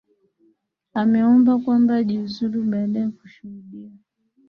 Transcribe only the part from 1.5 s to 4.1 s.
kwamba ajiuluzu baada ya kushuhudia